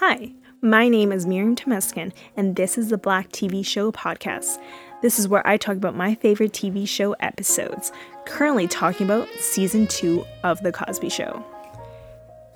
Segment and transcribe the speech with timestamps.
[0.00, 4.56] Hi, my name is Miriam Temeskin, and this is the Black TV Show podcast.
[5.02, 7.92] This is where I talk about my favorite TV show episodes,
[8.24, 11.44] currently talking about season two of The Cosby Show.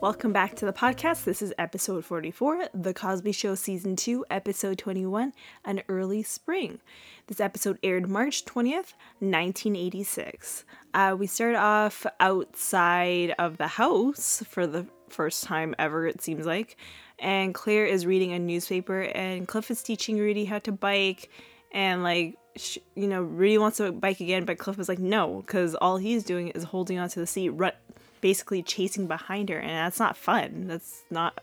[0.01, 1.25] Welcome back to the podcast.
[1.25, 5.35] This is episode 44, The Cosby Show Season 2, Episode 21,
[5.67, 6.81] An Early Spring.
[7.27, 10.65] This episode aired March 20th, 1986.
[10.95, 16.47] Uh, we start off outside of the house for the first time ever, it seems
[16.47, 16.79] like.
[17.19, 21.31] And Claire is reading a newspaper, and Cliff is teaching Rudy how to bike.
[21.73, 25.43] And, like, sh- you know, Rudy wants to bike again, but Cliff is like, no,
[25.43, 27.73] because all he's doing is holding onto the seat, run-
[28.21, 29.59] basically chasing behind her.
[29.59, 30.67] And that's not fun.
[30.67, 31.41] That's not,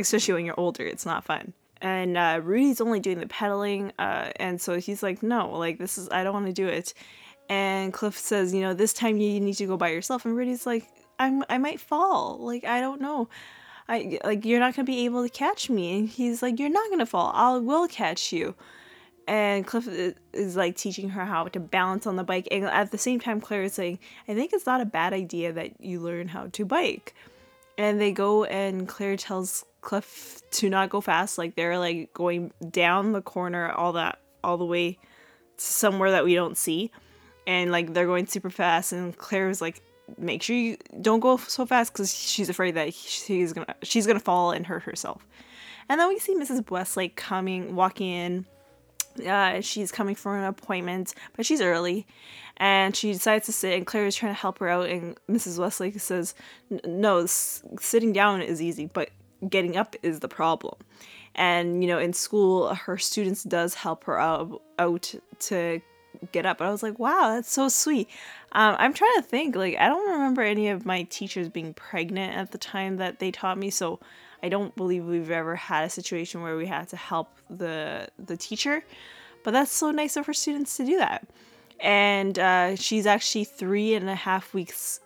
[0.00, 1.52] especially when you're older, it's not fun.
[1.80, 3.92] And uh, Rudy's only doing the pedaling.
[3.98, 6.94] Uh, and so he's like, no, like, this is, I don't want to do it.
[7.48, 10.24] And Cliff says, you know, this time you need to go by yourself.
[10.24, 12.38] And Rudy's like, I'm I might fall.
[12.40, 13.28] Like I don't know.
[13.88, 15.98] I like you're not gonna be able to catch me.
[15.98, 17.32] And he's like, you're not gonna fall.
[17.34, 18.54] I will catch you.
[19.28, 19.86] And Cliff
[20.32, 22.48] is, like teaching her how to balance on the bike.
[22.50, 25.52] And at the same time, Claire is saying, I think it's not a bad idea
[25.52, 27.14] that you learn how to bike.
[27.78, 31.38] And they go and Claire tells Cliff to not go fast.
[31.38, 34.98] Like they're like going down the corner all that all the way
[35.56, 36.90] to somewhere that we don't see.
[37.46, 39.82] And like they're going super fast and Claire is like
[40.18, 44.20] make sure you don't go so fast because she's afraid that she's gonna she's gonna
[44.20, 45.26] fall and hurt herself.
[45.88, 46.68] And then we see Mrs.
[46.70, 48.46] Westlake coming, walking in.
[49.26, 52.06] Uh, she's coming for an appointment, but she's early,
[52.56, 53.76] and she decides to sit.
[53.76, 55.58] And Claire is trying to help her out, and Mrs.
[55.58, 56.34] Westlake says,
[56.86, 59.10] "No, sitting down is easy, but
[59.48, 60.76] getting up is the problem."
[61.34, 65.82] And you know, in school, her students does help her out out to
[66.30, 66.58] get up.
[66.58, 68.08] But I was like, wow, that's so sweet.
[68.54, 69.56] Um, I'm trying to think.
[69.56, 73.30] Like, I don't remember any of my teachers being pregnant at the time that they
[73.30, 73.70] taught me.
[73.70, 73.98] So
[74.42, 78.36] I don't believe we've ever had a situation where we had to help the the
[78.36, 78.84] teacher.
[79.44, 81.26] But that's so nice of her students to do that.
[81.80, 85.00] And uh, she's actually three and a half weeks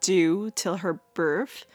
[0.00, 1.66] due till her birth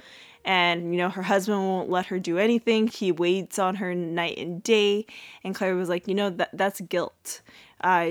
[0.43, 4.37] and you know her husband won't let her do anything he waits on her night
[4.37, 5.05] and day
[5.43, 7.41] and claire was like you know that that's guilt
[7.83, 8.09] uh,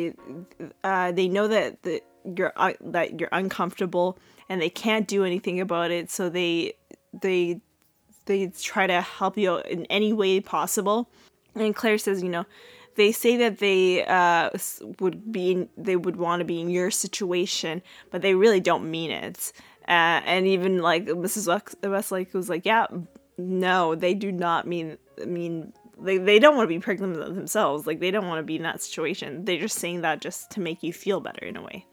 [0.82, 2.02] uh, they know that the,
[2.36, 6.75] you're uh, that you're uncomfortable and they can't do anything about it so they
[7.12, 7.60] they
[8.26, 11.09] they try to help you out in any way possible
[11.54, 12.44] and claire says you know
[12.97, 14.50] they say that they uh,
[14.98, 18.91] would be in, they would want to be in your situation but they really don't
[18.91, 19.53] mean it
[19.91, 21.48] uh, and even like Mrs.
[21.82, 22.86] Westlake was like, yeah,
[23.36, 27.86] no, they do not mean mean they, they don't want to be pregnant themselves.
[27.86, 29.44] Like they don't want to be in that situation.
[29.44, 31.86] They're just saying that just to make you feel better in a way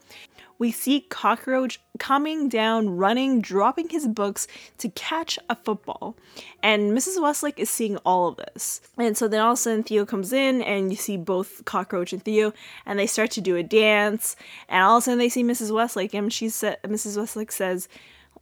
[0.58, 4.46] we see Cockroach coming down, running, dropping his books
[4.78, 6.16] to catch a football.
[6.62, 7.20] And Mrs.
[7.22, 8.80] Westlake is seeing all of this.
[8.96, 12.12] And so then all of a sudden Theo comes in and you see both Cockroach
[12.12, 12.52] and Theo
[12.84, 14.36] and they start to do a dance.
[14.68, 15.72] And all of a sudden they see Mrs.
[15.72, 17.16] Westlake and she said Mrs.
[17.16, 17.88] Westlake says,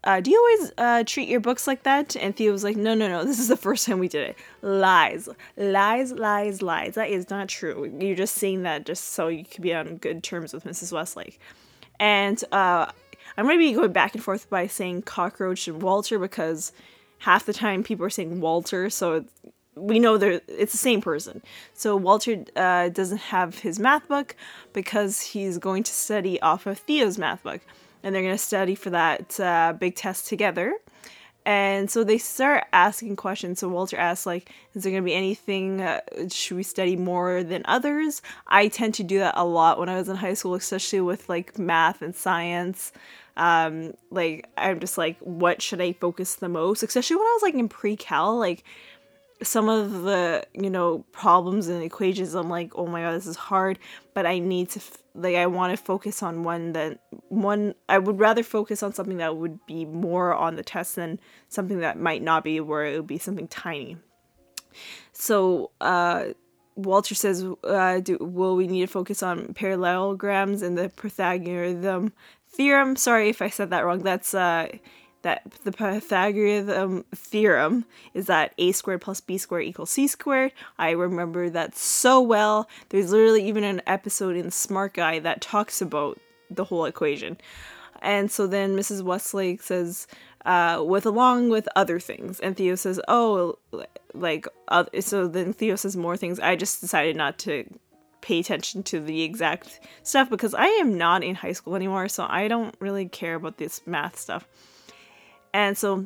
[0.06, 2.16] uh, do you always uh, treat your books like that?
[2.16, 4.36] And Theo was like, no, no, no, this is the first time we did it.
[4.62, 6.94] Lies, lies, lies, lies.
[6.94, 7.92] That is not true.
[7.98, 10.92] You're just saying that just so you could be on good terms with Mrs.
[10.92, 11.40] Westlake.
[11.98, 12.86] And uh,
[13.36, 16.72] I'm going to be going back and forth by saying cockroach and Walter because
[17.18, 19.24] half the time people are saying Walter, so
[19.74, 21.42] we know they it's the same person.
[21.74, 24.36] So Walter uh, doesn't have his math book
[24.72, 27.60] because he's going to study off of Theo's math book,
[28.06, 30.72] and they're going to study for that uh, big test together.
[31.44, 33.58] And so they start asking questions.
[33.58, 37.42] So Walter asks, like, is there going to be anything, uh, should we study more
[37.42, 38.22] than others?
[38.46, 41.28] I tend to do that a lot when I was in high school, especially with
[41.28, 42.92] like math and science.
[43.36, 46.84] Um, like, I'm just like, what should I focus the most?
[46.84, 48.62] Especially when I was like in pre cal, like,
[49.42, 53.36] some of the you know problems and equations i'm like oh my god this is
[53.36, 53.78] hard
[54.14, 57.98] but i need to f- like i want to focus on one that one i
[57.98, 61.98] would rather focus on something that would be more on the test than something that
[61.98, 63.96] might not be where it would be something tiny.
[65.12, 66.28] So uh
[66.76, 72.12] walter says uh do, will we need to focus on parallelograms and the pythagorean
[72.48, 72.96] theorem?
[72.96, 74.00] Sorry if i said that wrong.
[74.00, 74.68] That's uh
[75.26, 77.84] that the Pythagorean theorem
[78.14, 80.52] is that a squared plus b squared equals c squared.
[80.78, 82.68] I remember that so well.
[82.90, 87.38] There's literally even an episode in Smart Guy that talks about the whole equation.
[88.02, 89.02] And so then Mrs.
[89.02, 90.06] Westlake says,
[90.44, 92.38] uh, with along with other things.
[92.38, 93.58] And Theo says, oh,
[94.14, 96.38] like, uh, so then Theo says more things.
[96.38, 97.64] I just decided not to
[98.20, 102.26] pay attention to the exact stuff because I am not in high school anymore, so
[102.28, 104.46] I don't really care about this math stuff.
[105.56, 106.04] And so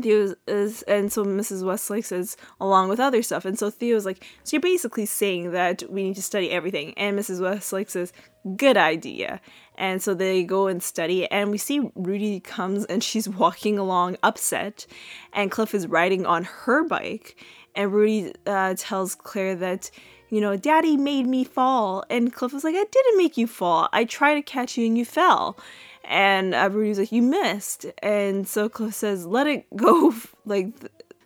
[0.00, 1.64] Theo is, and so Mrs.
[1.64, 3.44] Westlake says, along with other stuff.
[3.44, 6.94] And so Theo's like, so you're basically saying that we need to study everything.
[6.96, 7.40] And Mrs.
[7.40, 8.12] Westlake says,
[8.56, 9.40] good idea.
[9.76, 14.18] And so they go and study, and we see Rudy comes and she's walking along
[14.22, 14.86] upset,
[15.32, 17.44] and Cliff is riding on her bike.
[17.74, 19.90] And Rudy uh, tells Claire that,
[20.30, 22.04] you know, Daddy made me fall.
[22.08, 23.88] And Cliff was like, I didn't make you fall.
[23.92, 25.58] I tried to catch you and you fell.
[26.06, 27.86] And uh, like, you missed.
[28.02, 30.14] And so Cliff says, let it go.
[30.44, 30.68] like,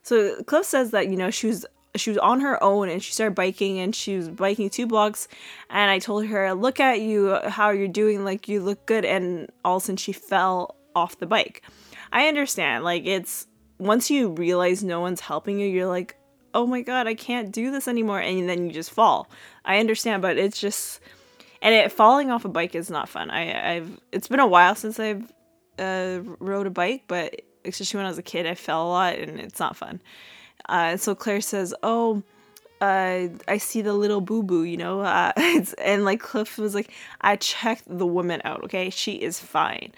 [0.03, 1.67] so Cliff says that, you know, she was
[1.97, 5.27] she was on her own and she started biking and she was biking two blocks
[5.69, 9.05] and I told her, look at you, how you're doing, like you look good.
[9.05, 11.63] And all of a sudden she fell off the bike.
[12.13, 12.85] I understand.
[12.85, 13.49] Like it's
[13.79, 16.17] once you realize no one's helping you, you're like,
[16.55, 19.29] oh my god, I can't do this anymore, and then you just fall.
[19.65, 21.01] I understand, but it's just
[21.63, 23.31] and it falling off a bike is not fun.
[23.31, 25.31] I I've it's been a while since I've
[25.79, 29.15] uh, rode a bike, but especially when I was a kid, I fell a lot,
[29.17, 30.01] and it's not fun.
[30.69, 32.23] Uh, so Claire says, "Oh."
[32.83, 35.33] Uh, I see the little boo boo, you know, uh,
[35.77, 36.91] and like Cliff was like,
[37.21, 39.93] I checked the woman out, okay, she is fine,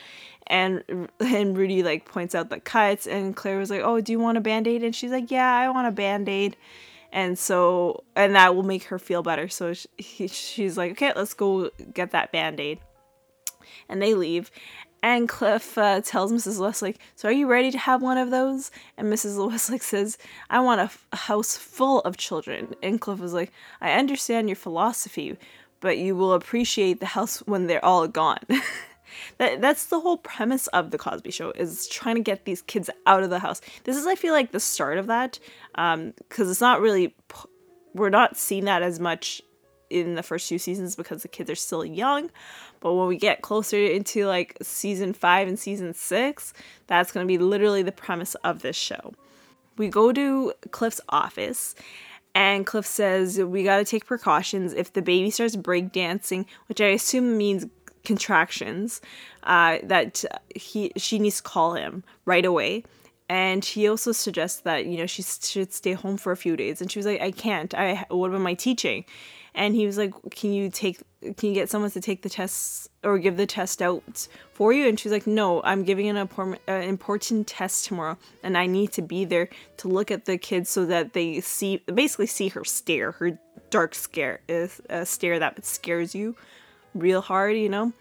[0.49, 0.83] and
[1.21, 4.39] and Rudy like points out the cuts and Claire was like, "Oh, do you want
[4.39, 6.57] a band-aid?" and she's like, "Yeah, I want a band-aid."
[7.13, 9.49] And so and that will make her feel better.
[9.49, 12.81] So she, she's like, "Okay, let's go get that band-aid."
[13.89, 14.51] And they leave.
[15.05, 16.61] And Cliff uh, tells Mrs.
[16.61, 18.71] Westlake, So are you ready to have one of those?
[18.97, 19.45] And Mrs.
[19.51, 20.17] Westlake says,
[20.49, 22.75] I want a, f- a house full of children.
[22.83, 25.37] And Cliff was like, I understand your philosophy,
[25.81, 28.39] but you will appreciate the house when they're all gone.
[29.39, 32.91] that that's the whole premise of the Cosby Show is trying to get these kids
[33.07, 33.61] out of the house.
[33.85, 35.39] This is I feel like the start of that
[35.75, 37.15] because um, it's not really
[37.95, 39.43] we're not seeing that as much
[39.91, 42.31] in the first few seasons because the kids are still young.
[42.81, 46.53] But when we get closer into like season five and season six,
[46.87, 49.13] that's going to be literally the premise of this show.
[49.77, 51.75] We go to Cliff's office
[52.35, 56.87] and Cliff says we got to take precautions if the baby starts breakdancing, which I
[56.87, 57.67] assume means
[58.05, 59.01] contractions
[59.45, 62.85] uh, that he she needs to call him right away.
[63.29, 66.81] And he also suggests that you know she should stay home for a few days.
[66.81, 67.75] And she was like i can't.
[67.75, 69.05] I what about my teaching?
[69.55, 71.01] And he was like can you take
[71.37, 74.89] can you get someone to take the tests or give the test out for you?
[74.89, 78.93] And she's like no i'm giving an important, uh, important test tomorrow and i need
[78.93, 82.65] to be there to look at the kids so that they see basically see her
[82.65, 83.39] stare her
[83.71, 86.37] dark scare is uh, a stare that scares you
[86.95, 87.93] real hard, you know?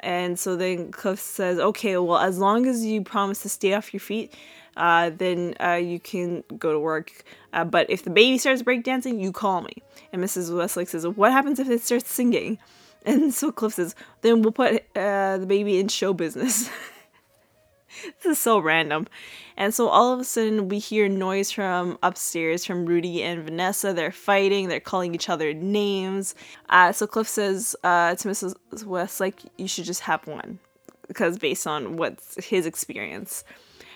[0.00, 3.92] And so then Cliff says, okay, well, as long as you promise to stay off
[3.92, 4.32] your feet,
[4.76, 7.24] uh, then uh, you can go to work.
[7.52, 9.82] Uh, but if the baby starts breakdancing, you call me.
[10.12, 10.54] And Mrs.
[10.54, 12.58] Westlake says, what happens if it starts singing?
[13.06, 16.68] And so Cliff says, then we'll put uh, the baby in show business.
[18.22, 19.06] this is so random.
[19.56, 23.92] And so all of a sudden, we hear noise from upstairs from Rudy and Vanessa.
[23.92, 26.34] They're fighting, they're calling each other names.
[26.68, 28.84] Uh, so Cliff says uh, to Mrs.
[28.84, 30.58] West, like, you should just have one,
[31.08, 33.44] because based on what's his experience.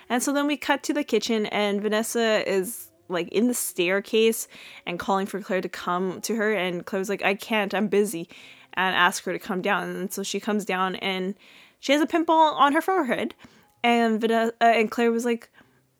[0.09, 4.47] And so then we cut to the kitchen, and Vanessa is like in the staircase
[4.87, 6.53] and calling for Claire to come to her.
[6.53, 8.29] And Claire's like, I can't, I'm busy,
[8.75, 9.91] and ask her to come down.
[9.91, 11.35] And so she comes down, and
[11.81, 13.35] she has a pimple on her forehead
[13.83, 15.51] and Vanessa uh, and Claire was like,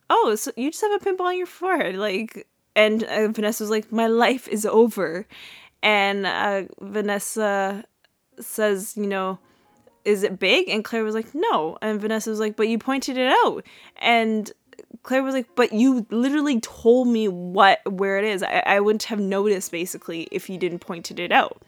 [0.09, 3.71] "Oh, so you just have a pimple on your forehead?" Like, and uh, Vanessa was
[3.71, 5.27] like, "My life is over,"
[5.81, 7.83] and uh, Vanessa
[8.39, 9.39] says, "You know."
[10.03, 10.67] Is it big?
[10.67, 11.77] And Claire was like, no.
[11.79, 13.63] And Vanessa was like, but you pointed it out.
[13.97, 14.51] And
[15.03, 18.41] Claire was like, but you literally told me what where it is.
[18.43, 21.61] I, I wouldn't have noticed basically if you didn't pointed it out.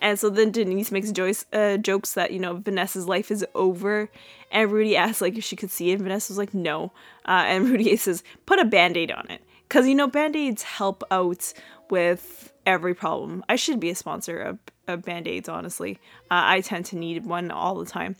[0.00, 4.10] And so then Denise makes Joyce uh, jokes that, you know, Vanessa's life is over.
[4.50, 5.94] And Rudy asks, like, if she could see it.
[5.94, 6.92] And Vanessa was like, no.
[7.26, 9.42] Uh, and Rudy says, put a band aid on it.
[9.68, 11.52] Because, you know, band aids help out
[11.90, 13.44] with every problem.
[13.48, 15.98] I should be a sponsor of, of band aids, honestly.
[16.30, 18.16] Uh, I tend to need one all the time.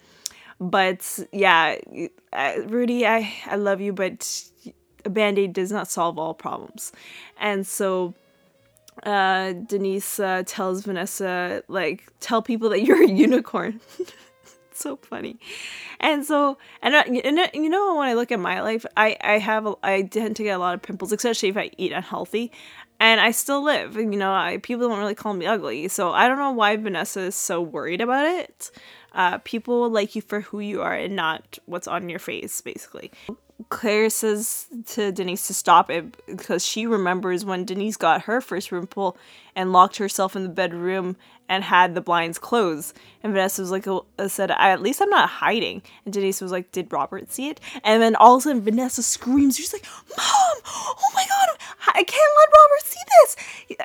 [0.61, 1.77] But yeah,
[2.33, 4.45] uh, Rudy, I, I love you, but
[5.07, 6.93] a band aid does not solve all problems.
[7.39, 8.15] And so
[9.02, 13.80] uh, Denise uh, tells Vanessa, like, tell people that you're a unicorn.
[14.73, 15.38] so funny.
[16.00, 19.66] And so, and, and you know, when I look at my life, I, I have,
[19.66, 22.50] a, I tend to get a lot of pimples, especially if I eat unhealthy.
[22.99, 25.88] And I still live, you know, I, people don't really call me ugly.
[25.88, 28.71] So I don't know why Vanessa is so worried about it.
[29.12, 33.11] Uh, people like you for who you are and not what's on your face, basically.
[33.69, 38.73] Claire says to Denise to stop it because she remembers when Denise got her first
[38.73, 39.17] room pull
[39.55, 41.17] and locked herself in the bedroom
[41.49, 42.97] and had the blinds closed.
[43.23, 45.83] And Vanessa was like, uh, said, at least I'm not hiding.
[46.05, 47.61] And Denise was like, did Robert see it?
[47.83, 49.57] And then all of a sudden Vanessa screams.
[49.57, 49.85] She's like,
[50.17, 50.26] Mom,
[50.67, 53.37] oh my God, I can't let Robert see this.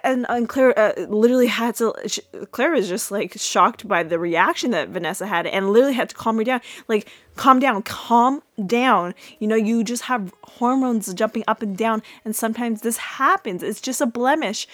[0.04, 4.20] And, and Claire uh, literally had to, she, Claire was just like shocked by the
[4.20, 6.62] reaction that Vanessa had and literally had to calm her down.
[6.88, 9.14] Like, calm down, calm down.
[9.40, 13.64] You know, you just have hormones jumping up and down, and sometimes this happens.
[13.64, 14.68] It's just a blemish.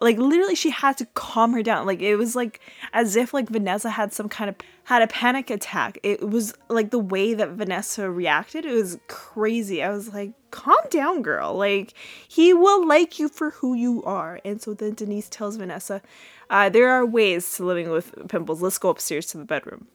[0.00, 1.86] Like literally, she had to calm her down.
[1.86, 2.60] Like it was like
[2.92, 5.98] as if like Vanessa had some kind of had a panic attack.
[6.02, 8.64] It was like the way that Vanessa reacted.
[8.64, 9.82] It was crazy.
[9.82, 11.54] I was like, calm down, girl.
[11.54, 11.94] Like
[12.28, 14.40] he will like you for who you are.
[14.44, 16.00] And so then Denise tells Vanessa,
[16.50, 18.62] uh, there are ways to living with pimples.
[18.62, 19.88] Let's go upstairs to the bedroom.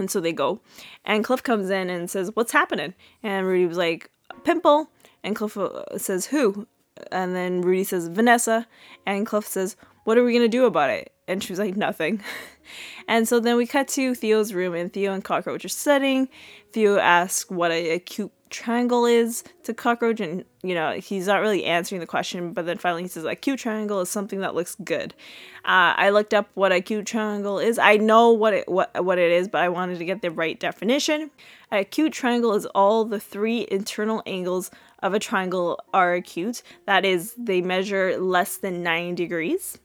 [0.00, 0.60] And so they go.
[1.04, 2.94] And Cliff comes in and says, What's happening?
[3.22, 4.10] And Rudy was like,
[4.44, 4.90] Pimple.
[5.22, 6.66] And Cliff uh, says, Who?
[7.12, 8.66] And then Rudy says, Vanessa.
[9.06, 11.12] And Cliff says, What are we going to do about it?
[11.30, 12.22] And she was like, Nothing.
[13.08, 16.28] and so then we cut to Theo's room, and Theo and Cockroach are sitting.
[16.72, 21.40] Theo asks what a, a cute triangle is to cockroach and you know he's not
[21.40, 24.54] really answering the question but then finally he says a cute triangle is something that
[24.54, 25.14] looks good.
[25.64, 27.78] Uh, i looked up what a cute triangle is.
[27.78, 30.58] I know what it what, what it is but i wanted to get the right
[30.58, 31.30] definition.
[31.70, 34.70] A acute triangle is all the three internal angles
[35.00, 36.62] of a triangle are acute.
[36.86, 39.78] That is they measure less than 9 degrees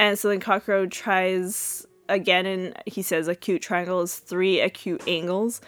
[0.00, 5.60] and so then cockroach tries again and he says acute triangle is three acute angles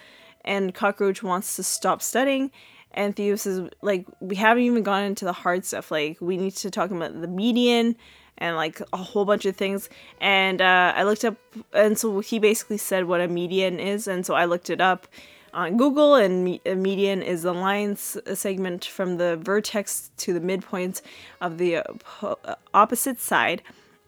[0.44, 2.50] and Cockroach wants to stop studying.
[2.92, 5.90] And Theo says, like, we haven't even gone into the hard stuff.
[5.90, 7.96] Like, we need to talk about the median
[8.38, 9.88] and like a whole bunch of things.
[10.20, 11.36] And uh, I looked up,
[11.72, 14.06] and so he basically said what a median is.
[14.06, 15.06] And so I looked it up
[15.54, 20.40] on Google, and me- a median is the line segment from the vertex to the
[20.40, 21.02] midpoint
[21.40, 21.78] of the
[22.22, 22.34] uh,
[22.74, 23.62] opposite side.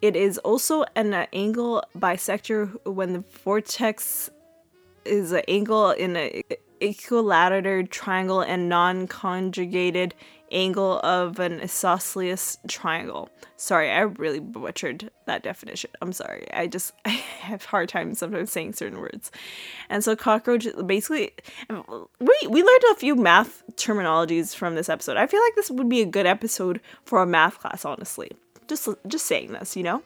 [0.04, 4.28] It is also an uh, angle bisector when the vortex
[5.06, 6.42] is an angle in an
[6.82, 10.14] equilateral triangle and non-conjugated
[10.52, 13.30] angle of an isosceles triangle.
[13.56, 15.90] Sorry, I really butchered that definition.
[16.02, 16.52] I'm sorry.
[16.52, 19.32] I just I have hard time sometimes saying certain words.
[19.88, 21.32] And so cockroach basically
[21.70, 25.16] we we learned a few math terminologies from this episode.
[25.16, 28.30] I feel like this would be a good episode for a math class, honestly.
[28.68, 30.02] Just just saying this, you know?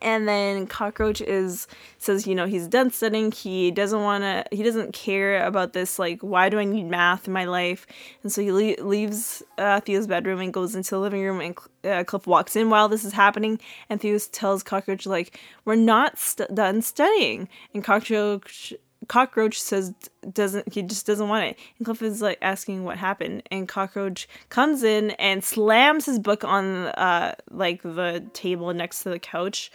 [0.00, 1.66] and then cockroach is
[1.98, 5.98] says you know he's done studying he doesn't want to he doesn't care about this
[5.98, 7.86] like why do i need math in my life?
[8.22, 11.58] And so he le- leaves uh, theo's bedroom and goes into the living room and
[11.84, 13.60] uh, cliff walks in while this is happening.
[13.88, 17.48] And theo tells cockroach like we're not st- done studying.
[17.72, 18.72] And cockroach
[19.08, 19.94] Cockroach says
[20.32, 21.58] doesn't he just doesn't want it.
[21.78, 26.44] And Cliff is like asking what happened, and Cockroach comes in and slams his book
[26.44, 29.70] on uh like the table next to the couch.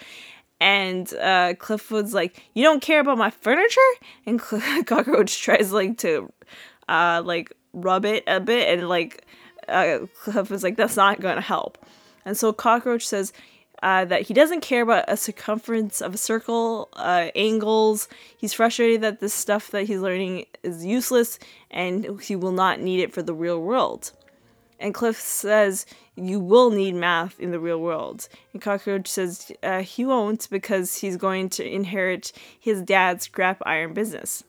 [0.62, 3.80] And uh, Cliff was like, "You don't care about my furniture?"
[4.26, 4.42] And
[4.86, 6.34] Cockroach tries like to,
[6.90, 9.26] uh, like rub it a bit, and like,
[9.70, 11.78] uh, Cliff was like, "That's not gonna help."
[12.26, 13.32] And so Cockroach says,
[13.82, 18.08] uh, that he doesn't care about a circumference of a circle, uh, angles.
[18.38, 21.40] He's frustrated that this stuff that he's learning is useless
[21.72, 24.12] and he will not need it for the real world.
[24.80, 28.30] And Cliff says, You will need math in the real world.
[28.54, 33.94] And Cockroach says, uh, He won't because he's going to inherit his dad's scrap iron
[33.94, 34.44] business.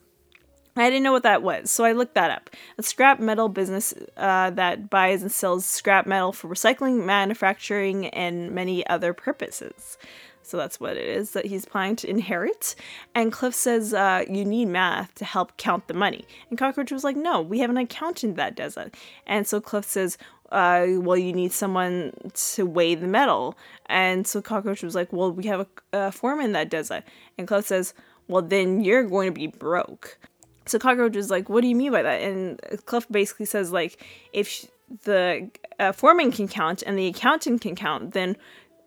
[0.82, 2.50] I didn't know what that was, so I looked that up.
[2.78, 8.52] A scrap metal business uh, that buys and sells scrap metal for recycling, manufacturing, and
[8.52, 9.98] many other purposes.
[10.42, 12.74] So that's what it is that he's planning to inherit.
[13.14, 16.24] And Cliff says, uh, You need math to help count the money.
[16.48, 18.94] And Cockroach was like, No, we have an accountant that does it.
[19.26, 20.18] And so Cliff says,
[20.52, 23.56] uh, well, you need someone to weigh the metal.
[23.86, 27.04] And so Cockroach was like, well, we have a, a foreman that does it.
[27.38, 27.94] And Cliff says,
[28.26, 30.18] well, then you're going to be broke.
[30.66, 32.20] So Cockroach is like, what do you mean by that?
[32.22, 34.66] And Cliff basically says, like, if
[35.04, 38.36] the uh, foreman can count and the accountant can count, then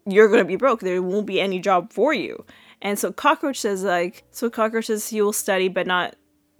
[0.05, 0.81] you're going to be broke.
[0.81, 2.45] There won't be any job for you.
[2.81, 6.15] And so Cockroach says, like, so Cockroach says he will study, but not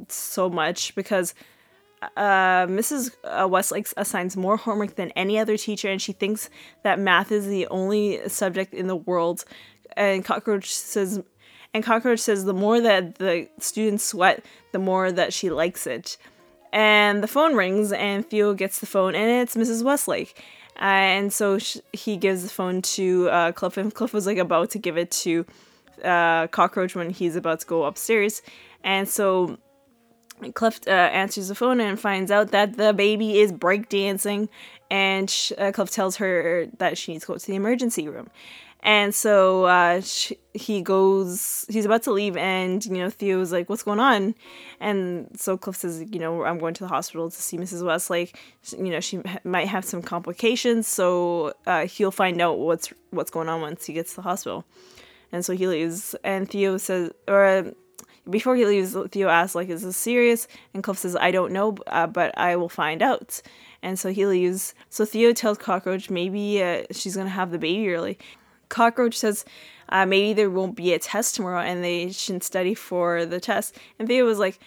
[0.08, 1.34] so much because
[2.18, 3.12] uh, Mrs.
[3.24, 6.50] Uh, Westlake assigns more homework than any other teacher, and she thinks
[6.84, 9.46] that math is the only subject in the world.
[9.96, 11.22] And Cockroach says
[11.74, 16.18] and Cockroach says the more that the students sweat, the more that she likes it.
[16.72, 19.84] And the phone rings, and Theo gets the phone, and it's Mrs.
[19.84, 20.42] Westlake.
[20.76, 24.40] Uh, and so sh- he gives the phone to uh, Cliff, and Cliff was like
[24.40, 25.46] about to give it to
[26.04, 28.42] uh, Cockroach when he's about to go upstairs.
[28.84, 29.60] And so
[30.56, 34.50] Cliff uh, answers the phone and finds out that the baby is breakdancing,
[34.90, 38.30] and sh- uh, Cliff tells her that she needs to go to the emergency room.
[38.86, 43.70] And so uh, she, he goes, he's about to leave, and you know, Theo's like,
[43.70, 44.36] What's going on?
[44.82, 47.86] And so Cliff says, You know, I'm going to the hospital to see Mrs.
[47.86, 48.38] Westlake.
[48.78, 53.48] You know, she might have some complications, so uh, he'll find out what's what's going
[53.48, 54.66] on once he gets to the hospital.
[55.32, 57.74] And so he leaves, and Theo says, or
[58.30, 60.48] before he leaves, Theo asks, like, is this serious?
[60.74, 63.42] And Cliff says, I don't know, uh, but I will find out.
[63.82, 64.74] And so he leaves.
[64.90, 68.18] So Theo tells Cockroach maybe uh, she's going to have the baby early.
[68.74, 69.46] Cockroach says
[69.90, 73.78] uh, maybe there won't be a test tomorrow and they shouldn't study for the test.
[74.00, 74.60] And Theo was like,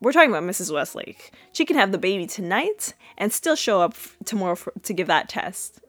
[0.00, 0.72] we're talking about Mrs.
[0.72, 1.32] Westlake.
[1.52, 5.08] She can have the baby tonight and still show up f- tomorrow for, to give
[5.08, 5.80] that test.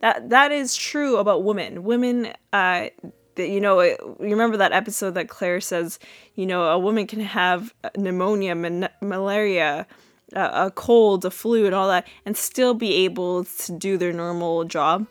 [0.00, 1.84] That that is true about women.
[1.84, 2.88] Women, uh,
[3.36, 6.00] you know, you remember that episode that Claire says,
[6.34, 9.86] you know, a woman can have pneumonia, man- malaria,
[10.34, 14.12] uh, a cold, a flu, and all that, and still be able to do their
[14.12, 15.06] normal job.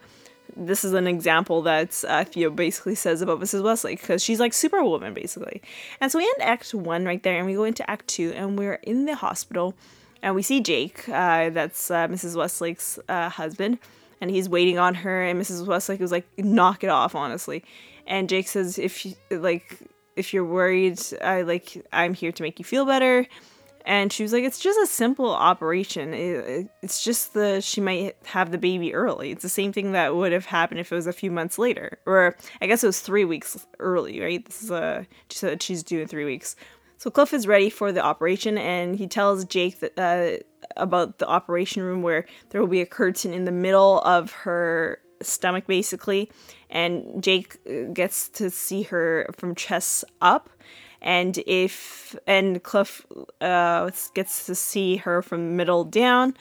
[0.66, 3.64] This is an example that uh, Theo basically says about Mrs.
[3.64, 5.62] Westlake because she's like Superwoman, basically.
[6.02, 8.58] And so we end Act One right there, and we go into Act Two, and
[8.58, 9.74] we're in the hospital,
[10.22, 12.36] and we see Jake, uh, that's uh, Mrs.
[12.36, 13.80] Westlake's uh, husband,
[14.20, 15.66] and he's waiting on her, and Mrs.
[15.66, 17.64] Westlake was like, "Knock it off, honestly."
[18.10, 19.78] and Jake says if you like
[20.16, 23.26] if you're worried, I like I'm here to make you feel better.
[23.86, 26.14] And she was like, it's just a simple operation.
[26.14, 29.32] It, it's just the she might have the baby early.
[29.32, 32.00] It's the same thing that would have happened if it was a few months later,
[32.06, 34.46] or I guess it was three weeks early, right?
[34.46, 36.56] This is a she said she's due in three weeks.
[36.98, 40.44] So Cliff is ready for the operation, and he tells Jake that, uh,
[40.76, 45.00] about the operation room where there will be a curtain in the middle of her
[45.22, 46.30] stomach, basically,
[46.70, 50.50] and Jake uh, gets to see her from chest up.
[51.02, 53.06] And if and Cliff
[53.42, 56.36] uh, gets to see her from middle down,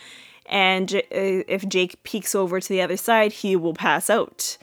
[0.47, 4.59] and uh, if Jake peeks over to the other side, he will pass out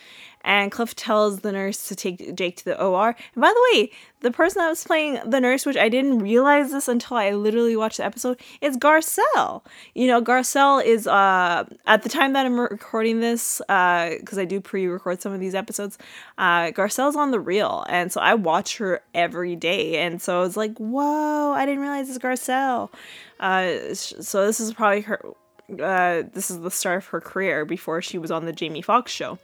[0.45, 3.07] and Cliff tells the nurse to take Jake to the OR.
[3.07, 6.71] And by the way, the person that was playing the nurse, which I didn't realize
[6.71, 9.63] this until I literally watched the episode, is Garcelle.
[9.95, 14.45] You know, Garcelle is uh at the time that I'm recording this, uh, because I
[14.45, 15.97] do pre-record some of these episodes,
[16.37, 20.41] uh, Garcelle's on the real, and so I watch her every day, and so I
[20.41, 22.91] was like, whoa, I didn't realize it's Garcelle.
[23.39, 25.19] Uh, so this is probably her.
[25.67, 29.11] Uh, this is the start of her career before she was on the Jamie Foxx
[29.11, 29.39] show.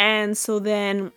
[0.00, 1.12] And so then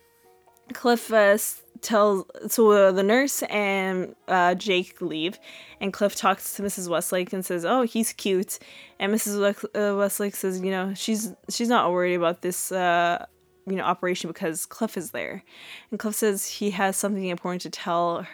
[0.73, 1.37] Cliff uh,
[1.79, 5.39] tells, so uh, the nurse and uh, Jake leave,
[5.79, 6.89] and Cliff talks to Mrs.
[6.89, 8.59] Westlake and says, "Oh, he's cute,"
[8.99, 9.39] and Mrs.
[9.73, 13.25] Uh, Westlake says, "You know, she's she's not worried about this." Uh,
[13.65, 15.41] you know, operation because Cliff is there.
[15.89, 18.27] And Cliff says he has something important to tell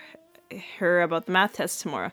[0.79, 2.11] her about the math test tomorrow.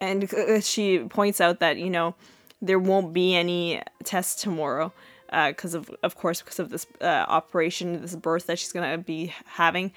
[0.00, 2.14] And uh, she points out that, you know,
[2.62, 4.92] there won't be any test tomorrow
[5.26, 8.98] because uh, of of course because of this uh, operation, this birth that she's gonna
[8.98, 9.92] be having.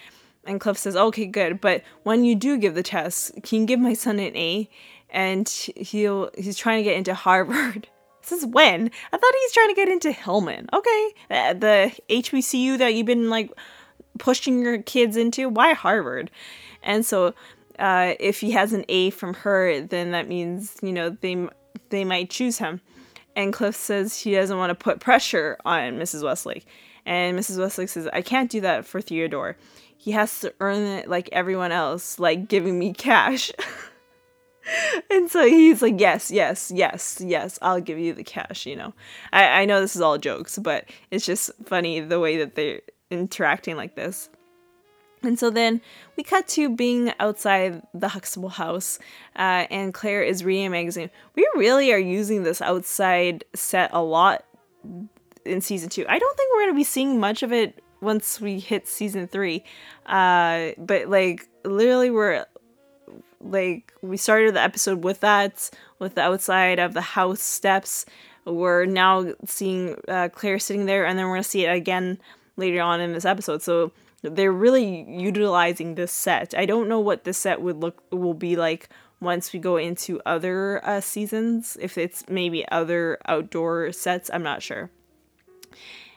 [0.45, 3.79] And Cliff says, "Okay, good, but when you do give the test, can you give
[3.79, 4.69] my son an A?"
[5.09, 7.87] And he'll he's trying to get into Harvard.
[8.29, 10.67] This is when I thought he's trying to get into Hillman.
[10.73, 13.49] Okay, the, HBCU that you've been like
[14.19, 15.47] pushing your kids into.
[15.47, 16.29] Why Harvard?
[16.83, 17.33] And so,
[17.79, 21.47] uh, if he has an A from her, then that means you know they
[21.89, 22.81] they might choose him.
[23.38, 26.23] And Cliff says he doesn't want to put pressure on Mrs.
[26.23, 26.65] Westlake.
[27.06, 27.60] And Mrs.
[27.60, 29.56] Westlake says, I can't do that for Theodore.
[29.95, 33.52] He has to earn it like everyone else, like giving me cash.
[35.12, 38.95] and so he's like, Yes, yes, yes, yes, I'll give you the cash, you know.
[39.32, 42.82] I, I know this is all jokes, but it's just funny the way that they're
[43.12, 44.32] interacting like this.
[45.23, 45.82] And so then
[46.15, 48.99] we cut to being outside the Huxtable house,
[49.36, 51.10] uh, and Claire is reading a magazine.
[51.36, 54.45] We really are using this outside set a lot
[55.43, 56.06] in season two.
[56.08, 59.27] I don't think we're going to be seeing much of it once we hit season
[59.27, 59.63] three.
[60.06, 62.45] Uh, but like, literally, we're
[63.41, 68.06] like, we started the episode with that, with the outside of the house steps.
[68.45, 72.19] We're now seeing uh, Claire sitting there, and then we're going to see it again
[72.56, 73.62] later on in this episode.
[73.62, 76.53] So, they're really utilizing this set.
[76.58, 80.21] I don't know what this set would look will be like once we go into
[80.25, 81.77] other uh, seasons.
[81.80, 84.89] If it's maybe other outdoor sets, I'm not sure.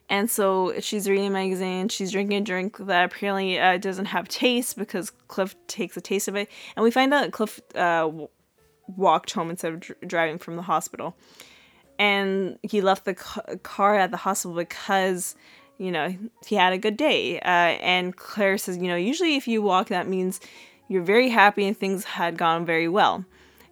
[0.09, 1.89] And so she's reading a magazine.
[1.89, 6.27] She's drinking a drink that apparently uh, doesn't have taste because Cliff takes a taste
[6.27, 6.49] of it.
[6.75, 8.11] And we find out Cliff uh,
[8.89, 11.17] walked home instead of dr- driving from the hospital.
[11.97, 15.37] And he left the ca- car at the hospital because
[15.81, 16.15] you know,
[16.47, 17.41] he had a good day.
[17.41, 20.39] Uh, and Claire says, you know, usually if you walk, that means
[20.89, 23.25] you're very happy and things had gone very well.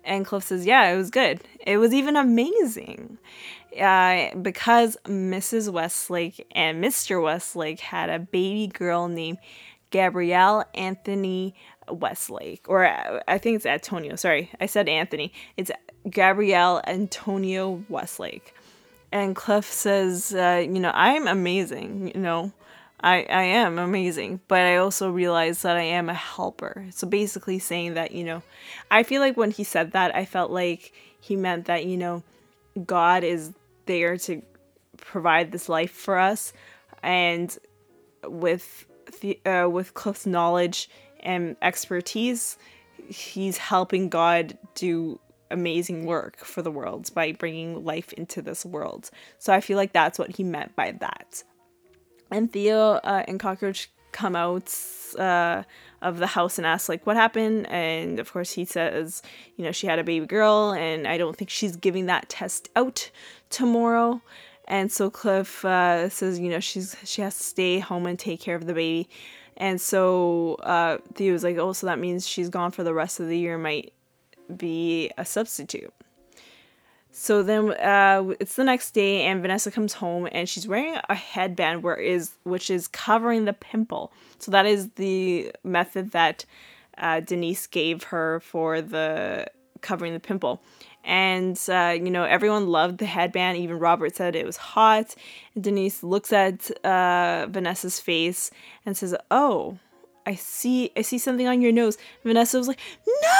[0.04, 1.42] And Cliff says, Yeah, it was good.
[1.66, 3.18] It was even amazing.
[3.78, 5.70] Uh, because Mrs.
[5.70, 7.22] Westlake and Mr.
[7.22, 9.36] Westlake had a baby girl named
[9.90, 11.54] Gabrielle Anthony
[11.90, 14.16] Westlake, or uh, I think it's Antonio.
[14.16, 15.32] Sorry, I said Anthony.
[15.58, 15.70] It's
[16.08, 18.54] Gabrielle Antonio Westlake.
[19.10, 22.52] And Cliff says, uh, You know, I'm amazing, you know.
[23.00, 26.86] I, I am amazing, but I also realize that I am a helper.
[26.90, 28.42] So basically saying that, you know,
[28.90, 32.24] I feel like when he said that, I felt like he meant that, you know,
[32.84, 33.52] God is
[33.86, 34.42] there to
[34.96, 36.52] provide this life for us.
[37.00, 37.56] And
[38.24, 38.84] with
[39.20, 40.90] the, uh, with Cliff's knowledge
[41.20, 42.58] and expertise,
[43.06, 49.10] he's helping God do amazing work for the world by bringing life into this world.
[49.38, 51.42] So I feel like that's what he meant by that.
[52.30, 54.74] And Theo uh, and Cockroach come out
[55.18, 55.62] uh,
[56.00, 59.22] of the house and ask like what happened and of course he says
[59.56, 62.68] you know she had a baby girl and i don't think she's giving that test
[62.76, 63.10] out
[63.50, 64.20] tomorrow
[64.66, 68.40] and so cliff uh, says you know she's she has to stay home and take
[68.40, 69.08] care of the baby
[69.56, 73.26] and so uh, theo's like oh so that means she's gone for the rest of
[73.26, 73.92] the year might
[74.56, 75.92] be a substitute
[77.18, 81.14] so then uh, it's the next day, and Vanessa comes home, and she's wearing a
[81.16, 84.12] headband where is which is covering the pimple.
[84.38, 86.44] So that is the method that
[86.96, 89.48] uh, Denise gave her for the
[89.80, 90.62] covering the pimple.
[91.02, 93.58] And uh, you know everyone loved the headband.
[93.58, 95.14] Even Robert said it was hot.
[95.56, 98.52] And Denise looks at uh, Vanessa's face
[98.86, 99.78] and says, "Oh,
[100.24, 100.92] I see.
[100.96, 103.37] I see something on your nose." Vanessa was like, "No!"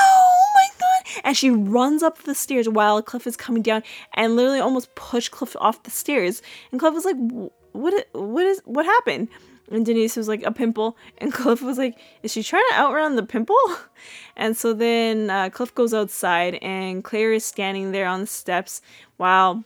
[1.25, 3.83] And she runs up the stairs while Cliff is coming down
[4.14, 6.42] and literally almost pushed Cliff off the stairs.
[6.71, 7.16] And Cliff was like,
[7.73, 8.09] "What?
[8.12, 8.61] What is?
[8.64, 9.29] What happened?"
[9.71, 13.16] And Denise was like, "A pimple." And Cliff was like, "Is she trying to outrun
[13.16, 13.57] the pimple?"
[14.37, 18.81] And so then uh, Cliff goes outside, and Claire is standing there on the steps
[19.16, 19.64] while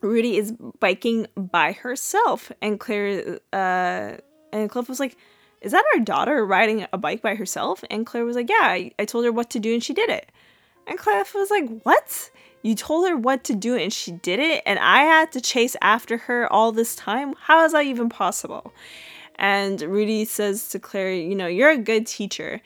[0.00, 2.50] Rudy is biking by herself.
[2.62, 4.16] And Claire, uh,
[4.52, 5.16] and Cliff was like,
[5.60, 7.84] is that our daughter riding a bike by herself?
[7.90, 10.08] And Claire was like, yeah, I, I told her what to do and she did
[10.08, 10.30] it.
[10.86, 12.30] And Cliff was like, What?
[12.62, 15.76] You told her what to do and she did it, and I had to chase
[15.80, 17.34] after her all this time?
[17.40, 18.72] How is that even possible?
[19.36, 22.60] And Rudy says to Claire, You know, you're a good teacher.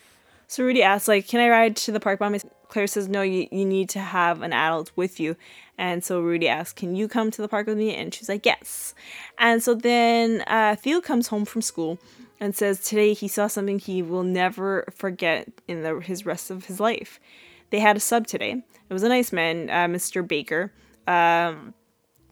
[0.48, 2.52] So Rudy asks, like, can I ride to the park by myself?
[2.68, 5.36] Claire says, no, you, you need to have an adult with you.
[5.78, 7.94] And so Rudy asks, can you come to the park with me?
[7.94, 8.94] And she's like, yes.
[9.38, 11.98] And so then uh, Theo comes home from school
[12.40, 16.66] and says today he saw something he will never forget in the, his rest of
[16.66, 17.20] his life
[17.74, 18.62] they had a sub today.
[18.88, 20.26] It was a nice man, uh, Mr.
[20.26, 20.72] Baker.
[21.08, 21.74] Um,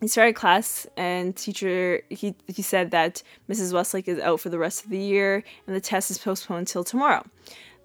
[0.01, 3.73] he started class and teacher he he said that Mrs.
[3.73, 6.85] Westlake is out for the rest of the year and the test is postponed until
[6.85, 7.25] tomorrow.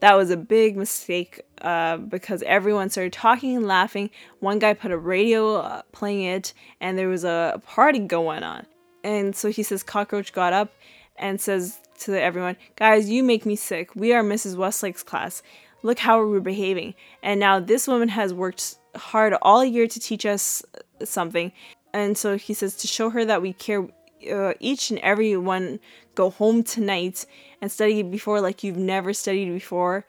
[0.01, 4.11] That was a big mistake uh, because everyone started talking and laughing.
[4.39, 8.67] One guy put a radio uh, playing it, and there was a party going on.
[9.03, 10.71] And so he says, Cockroach got up
[11.15, 13.95] and says to everyone, Guys, you make me sick.
[13.95, 14.55] We are Mrs.
[14.55, 15.41] Westlake's class
[15.87, 16.93] look how we're behaving.
[17.23, 20.61] And now this woman has worked hard all year to teach us
[21.03, 21.53] something.
[21.93, 23.87] And so he says to show her that we care,
[24.29, 25.79] uh, each and every one
[26.13, 27.25] go home tonight
[27.61, 30.05] and study before like you've never studied before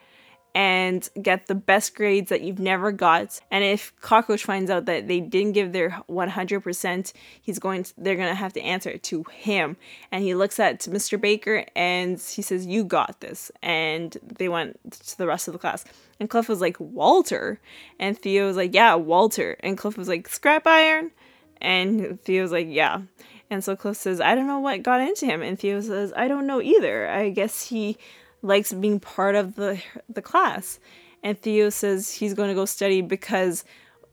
[0.54, 3.38] and get the best grades that you've never got.
[3.50, 8.16] And if Cockroach finds out that they didn't give their 100%, he's going to, they're
[8.16, 9.76] going to have to answer to him.
[10.11, 11.20] And he looks at Mr.
[11.20, 15.58] Baker and he says, "You got this." And they went to the rest of the
[15.58, 15.84] class.
[16.18, 17.61] And Cliff was like, "Walter."
[18.00, 21.11] And Theo was like, "Yeah, Walter." And Cliff was like, "Scrap iron."
[21.61, 23.02] And Theo was like, "Yeah."
[23.50, 25.42] And so Cliff says, I don't know what got into him.
[25.42, 27.08] And Theo says, I don't know either.
[27.08, 27.96] I guess he
[28.42, 30.79] likes being part of the the class.
[31.22, 33.64] And Theo says he's going to go study because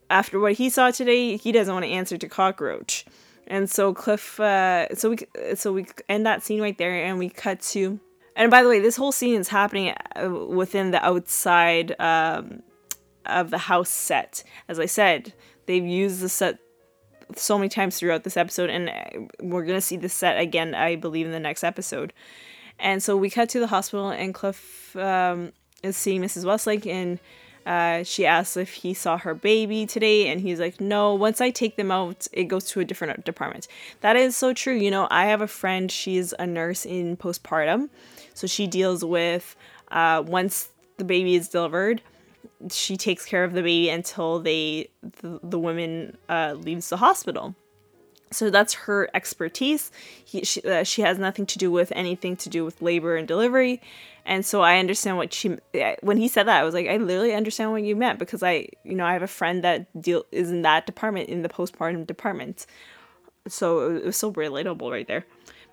[0.09, 3.05] after what he saw today, he doesn't want to answer to cockroach.
[3.47, 5.17] And so Cliff, uh, so we
[5.55, 7.99] so we end that scene right there, and we cut to.
[8.35, 12.63] And by the way, this whole scene is happening uh, within the outside um,
[13.25, 14.43] of the house set.
[14.67, 15.33] As I said,
[15.67, 16.57] they've used the set
[17.35, 20.95] so many times throughout this episode, and uh, we're gonna see the set again, I
[20.95, 22.13] believe, in the next episode.
[22.79, 26.45] And so we cut to the hospital, and Cliff um, is seeing Mrs.
[26.45, 27.19] Westlake, and
[27.65, 31.49] uh, she asks if he saw her baby today, and he's like, No, once I
[31.49, 33.67] take them out, it goes to a different department.
[34.01, 34.75] That is so true.
[34.75, 37.89] You know, I have a friend, she's a nurse in postpartum,
[38.33, 39.55] so she deals with
[39.91, 42.01] uh, once the baby is delivered.
[42.69, 44.89] She takes care of the baby until they
[45.21, 47.55] the, the woman uh, leaves the hospital.
[48.35, 49.91] So that's her expertise.
[50.23, 53.27] He, she, uh, she has nothing to do with anything to do with labor and
[53.27, 53.81] delivery.
[54.25, 55.57] And so I understand what she
[56.01, 58.67] when he said that I was like I literally understand what you meant because I
[58.83, 62.07] you know I have a friend that deal is in that department in the postpartum
[62.07, 62.65] department.
[63.47, 65.25] So it was so relatable right there.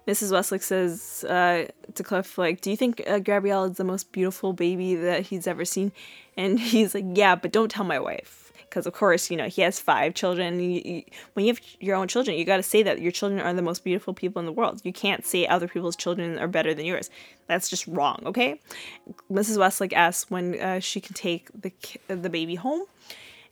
[0.07, 0.33] Mrs.
[0.33, 4.53] Westlake says uh, to Cliff, like, do you think uh, Gabrielle is the most beautiful
[4.53, 5.93] baby that he's ever seen?
[6.37, 8.42] And he's like, yeah, but don't tell my wife
[8.73, 11.03] because of course you know he has five children you, you,
[11.35, 13.61] when you have your own children you got to say that your children are the
[13.61, 16.87] most beautiful people in the world you can't say other people's children are better than
[16.87, 17.11] yours
[17.49, 18.59] that's just wrong okay
[19.31, 21.73] mrs westlake asks when uh, she can take the
[22.09, 22.85] the baby home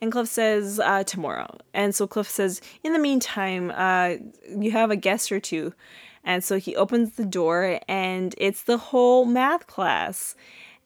[0.00, 1.59] and Cliff says uh, tomorrow.
[1.74, 4.14] And so Cliff says, in the meantime, uh,
[4.48, 5.74] you have a guest or two.
[6.24, 10.35] And so he opens the door, and it's the whole math class.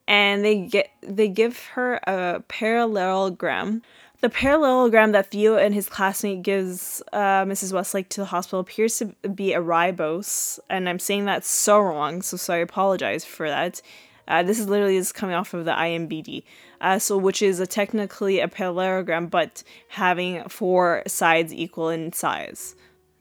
[0.06, 3.82] And they get they give her a parallelogram
[4.24, 7.74] the parallelogram that Theo and his classmate gives uh, Mrs.
[7.74, 12.22] Westlake to the hospital appears to be a ribose, and I'm saying that so wrong,
[12.22, 13.82] so, so I apologize for that.
[14.26, 16.42] Uh, this is literally is coming off of the IMBD,
[16.80, 22.76] uh, so which is a technically a parallelogram, but having four sides equal in size.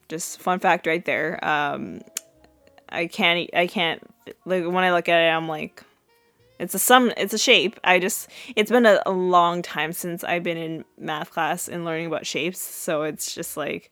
[0.08, 1.38] Just fun fact right there.
[1.44, 2.00] Um,
[2.88, 4.02] I can't, I can't
[4.46, 5.84] like when I look at it, I'm like,
[6.64, 7.12] it's a sum.
[7.18, 7.80] It's a shape.
[7.84, 8.30] I just.
[8.56, 12.26] It's been a, a long time since I've been in math class and learning about
[12.26, 12.60] shapes.
[12.60, 13.92] So it's just like,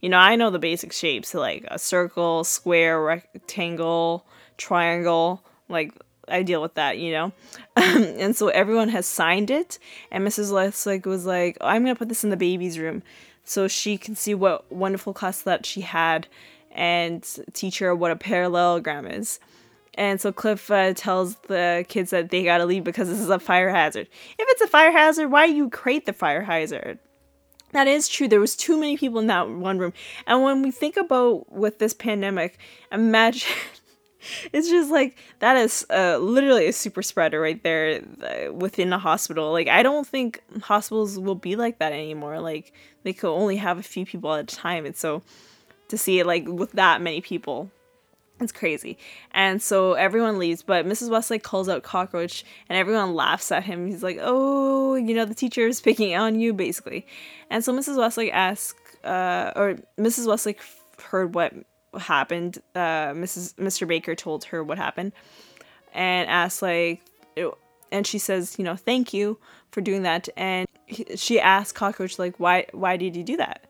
[0.00, 4.26] you know, I know the basic shapes like a circle, square, rectangle,
[4.56, 5.44] triangle.
[5.68, 5.92] Like
[6.26, 7.32] I deal with that, you know.
[7.76, 9.78] and so everyone has signed it,
[10.10, 10.52] and Mrs.
[10.52, 13.02] Westlake was like, oh, "I'm gonna put this in the baby's room,
[13.44, 16.26] so she can see what wonderful class that she had,
[16.70, 19.38] and teach her what a parallelogram is."
[19.96, 23.38] And so Cliff uh, tells the kids that they gotta leave because this is a
[23.38, 24.08] fire hazard.
[24.38, 26.98] If it's a fire hazard, why you create the fire hazard?
[27.72, 28.28] That is true.
[28.28, 29.92] There was too many people in that one room.
[30.26, 32.58] And when we think about with this pandemic,
[32.92, 33.50] imagine
[34.52, 38.98] it's just like that is uh, literally a super spreader right there uh, within a
[38.98, 39.52] hospital.
[39.52, 42.40] Like I don't think hospitals will be like that anymore.
[42.40, 45.22] Like they could only have a few people at a time, and so
[45.88, 47.70] to see it like with that many people
[48.40, 48.98] it's crazy.
[49.32, 51.10] And so everyone leaves, but Mrs.
[51.10, 53.86] Westlake calls out Cockroach and everyone laughs at him.
[53.86, 57.06] He's like, oh, you know, the teacher is picking on you, basically.
[57.50, 57.96] And so Mrs.
[57.96, 60.26] Westlake asks, uh, or Mrs.
[60.26, 60.60] Westlake
[61.02, 61.54] heard what
[61.98, 62.58] happened.
[62.74, 63.54] Uh, Mrs.
[63.54, 63.88] Mr.
[63.88, 65.12] Baker told her what happened
[65.94, 67.00] and asked, like,
[67.90, 69.38] and she says, you know, thank you
[69.70, 70.28] for doing that.
[70.36, 70.66] And
[71.14, 73.64] she asked Cockroach, like, why, why did you do that?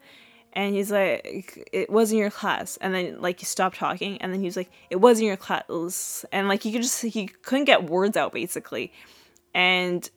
[0.56, 2.78] And he's like it wasn't your class.
[2.78, 6.24] And then like he stopped talking and then he was like it wasn't your class.
[6.32, 8.92] And like he could just he couldn't get words out basically.
[9.54, 10.08] And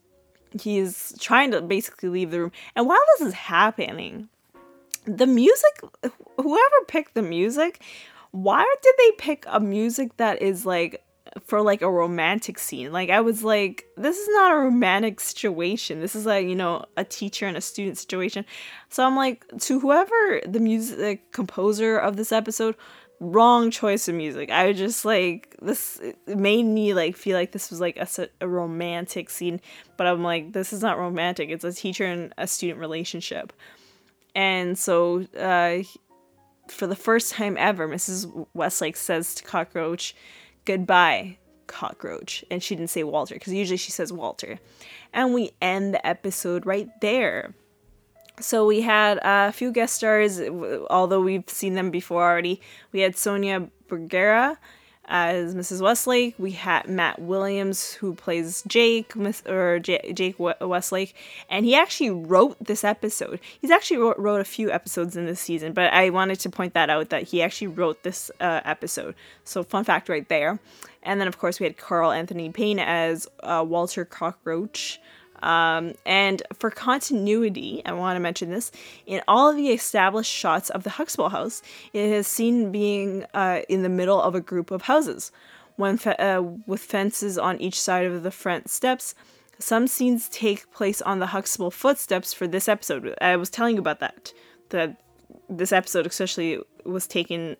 [0.59, 2.51] he's trying to basically leave the room.
[2.75, 4.29] And while this is happening
[5.05, 5.81] the music
[6.37, 7.81] whoever picked the music
[8.31, 11.03] why did they pick a music that is like
[11.45, 12.91] for like a romantic scene.
[12.91, 15.99] Like I was like, this is not a romantic situation.
[15.99, 18.45] This is like, you know, a teacher and a student situation.
[18.89, 22.75] So I'm like, to whoever the music composer of this episode,
[23.19, 24.49] wrong choice of music.
[24.49, 28.07] I was just like this made me like feel like this was like a,
[28.41, 29.59] a romantic scene,
[29.97, 31.49] but I'm like, this is not romantic.
[31.49, 33.53] It's a teacher and a student relationship.
[34.35, 35.83] And so uh
[36.71, 38.47] for the first time ever, Mrs.
[38.53, 40.15] Westlake says to Cockroach,
[40.65, 42.43] goodbye, cockroach.
[42.49, 44.59] And she didn't say Walter because usually she says Walter.
[45.13, 47.55] And we end the episode right there.
[48.39, 50.39] So we had a few guest stars,
[50.89, 52.61] although we've seen them before already.
[52.91, 54.57] We had Sonia Braga,
[55.09, 55.81] as Mrs.
[55.81, 56.35] Westlake.
[56.37, 59.13] We had Matt Williams, who plays Jake,
[59.47, 61.15] or J- Jake Westlake,
[61.49, 63.39] and he actually wrote this episode.
[63.59, 66.75] He's actually wrote, wrote, a few episodes in this season, but I wanted to point
[66.75, 69.15] that out that he actually wrote this uh, episode.
[69.43, 70.59] So, fun fact right there.
[71.01, 74.99] And then, of course, we had Carl Anthony Payne as uh, Walter Cockroach.
[75.41, 78.71] Um, and for continuity, I want to mention this
[79.05, 81.61] in all of the established shots of the Huxtable house,
[81.93, 85.31] it is seen being uh, in the middle of a group of houses,
[85.97, 89.15] fe- uh, with fences on each side of the front steps.
[89.59, 93.13] Some scenes take place on the Huxtable footsteps for this episode.
[93.21, 94.33] I was telling you about that.
[94.69, 95.01] That
[95.49, 97.57] this episode, especially, was taken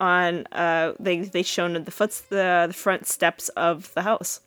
[0.00, 0.46] on.
[0.52, 4.40] Uh, they they shown the foot the, the front steps of the house.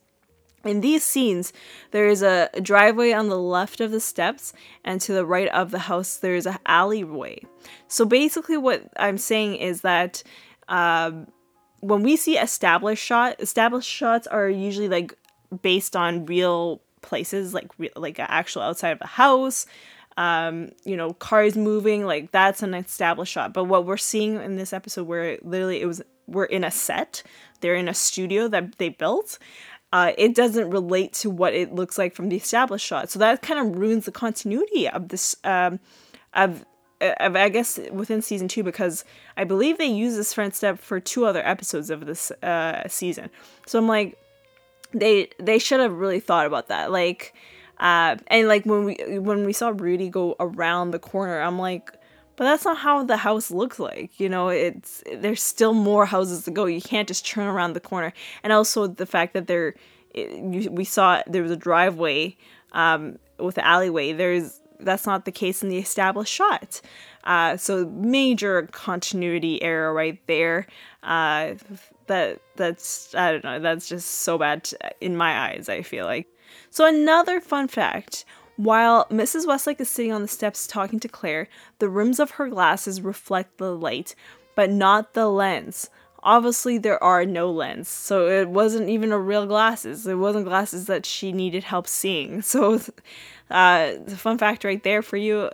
[0.63, 1.51] In these scenes,
[1.91, 4.53] there is a driveway on the left of the steps,
[4.85, 7.41] and to the right of the house, there is an alleyway.
[7.87, 10.23] So basically, what I'm saying is that
[10.69, 11.27] um,
[11.81, 15.13] when we see established shot, established shots are usually like
[15.61, 19.65] based on real places, like like actual outside of a house,
[20.17, 23.53] um, you know, cars moving, like that's an established shot.
[23.53, 27.23] But what we're seeing in this episode, where literally it was, we're in a set,
[27.59, 29.37] they're in a studio that they built.
[29.93, 33.43] Uh, it doesn't relate to what it looks like from the established shot, so that
[33.43, 35.79] kind of ruins the continuity of this, um,
[36.33, 36.65] of,
[36.99, 39.05] of I guess within season two because
[39.37, 43.29] I believe they use this front step for two other episodes of this uh, season.
[43.67, 44.17] So I'm like,
[44.93, 47.35] they they should have really thought about that, like
[47.77, 51.91] uh, and like when we when we saw Rudy go around the corner, I'm like,
[52.35, 54.19] but that's not how the house looks like.
[54.19, 56.65] You know, it's there's still more houses to go.
[56.65, 58.13] You can't just turn around the corner.
[58.43, 59.75] And also the fact that there,
[60.15, 62.35] we saw there was a driveway
[62.71, 64.13] um, with the alleyway.
[64.13, 66.81] There's that's not the case in the established shot.
[67.23, 70.67] Uh, so major continuity error right there.
[71.03, 71.53] Uh,
[72.07, 73.59] that that's I don't know.
[73.59, 74.69] That's just so bad
[74.99, 75.69] in my eyes.
[75.69, 76.27] I feel like.
[76.69, 79.47] So, another fun fact while Mrs.
[79.47, 81.47] Westlake is sitting on the steps talking to Claire,
[81.79, 84.15] the rims of her glasses reflect the light,
[84.55, 85.89] but not the lens.
[86.21, 90.07] Obviously, there are no lens, so it wasn't even a real glasses.
[90.07, 92.41] It wasn't glasses that she needed help seeing.
[92.53, 92.79] So,
[93.49, 95.49] uh, fun fact right there for you.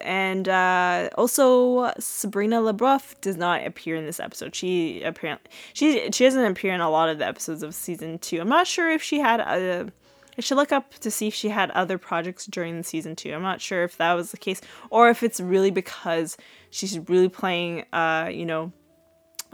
[0.00, 4.54] And uh, also, Sabrina Le does not appear in this episode.
[4.54, 8.40] She apparently she she doesn't appear in a lot of the episodes of season two.
[8.40, 9.90] I'm not sure if she had a
[10.36, 13.32] I should look up to see if she had other projects during season two.
[13.32, 16.36] I'm not sure if that was the case or if it's really because
[16.70, 18.72] she's really playing, uh, you know,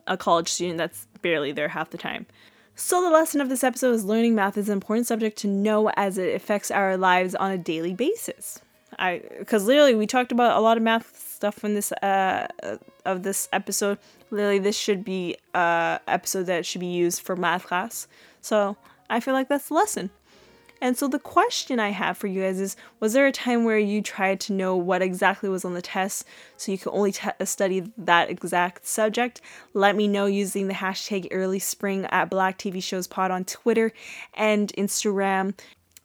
[0.07, 2.27] a college student that's barely there half the time.
[2.75, 5.91] So, the lesson of this episode is learning math is an important subject to know
[5.97, 8.59] as it affects our lives on a daily basis.
[8.99, 12.49] I, because literally, we talked about a lot of math stuff in this uh
[13.05, 13.99] of this episode.
[14.31, 18.09] Literally, this should be uh episode that should be used for math class.
[18.41, 18.77] So
[19.11, 20.11] I feel like that's the lesson.
[20.81, 23.79] And so the question I have for you guys is Was there a time where
[23.79, 26.25] you tried to know what exactly was on the test
[26.57, 29.41] so you could only t- study that exact subject?
[29.75, 33.93] Let me know using the hashtag early spring at Black TV Shows Pod on Twitter
[34.35, 35.55] and Instagram.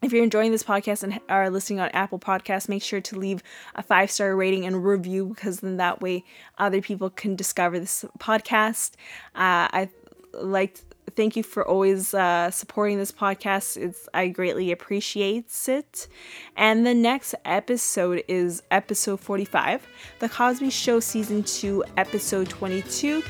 [0.01, 3.41] If you're enjoying this podcast and are listening on Apple Podcasts, make sure to leave
[3.73, 6.23] a five star rating and review because then that way
[6.59, 8.91] other people can discover this podcast.
[9.33, 9.89] Uh, I
[10.33, 10.83] liked
[11.15, 13.77] thank you for always uh, supporting this podcast.
[13.77, 16.07] It's I greatly appreciate it.
[16.55, 19.87] And the next episode is episode 45,
[20.19, 23.23] The Cosby Show season 2, episode 22.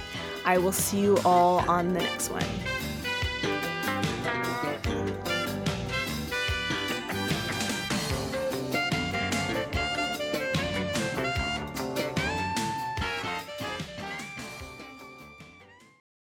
[0.45, 2.84] I will see you all on the next one.